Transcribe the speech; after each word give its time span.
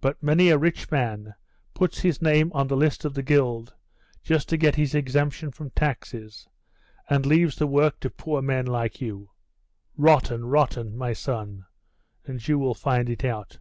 But 0.00 0.20
many 0.20 0.48
a 0.48 0.58
rich 0.58 0.90
man 0.90 1.36
puts 1.74 2.00
his 2.00 2.20
name 2.20 2.50
on 2.56 2.66
the 2.66 2.76
list 2.76 3.04
of 3.04 3.14
the 3.14 3.22
guild 3.22 3.72
just 4.20 4.48
to 4.48 4.56
get 4.56 4.74
his 4.74 4.96
exemption 4.96 5.52
from 5.52 5.70
taxes, 5.70 6.48
and 7.08 7.24
leaves 7.24 7.54
the 7.54 7.68
work 7.68 8.00
to 8.00 8.10
poor 8.10 8.42
men 8.42 8.66
like 8.66 9.00
you. 9.00 9.30
Rotten, 9.96 10.46
rotten! 10.46 10.96
my 10.96 11.12
son, 11.12 11.66
and 12.24 12.48
you 12.48 12.58
will 12.58 12.74
find 12.74 13.08
it 13.08 13.24
out. 13.24 13.60